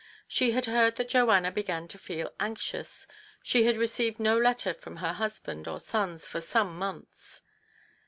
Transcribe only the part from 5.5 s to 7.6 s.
or sons for some months.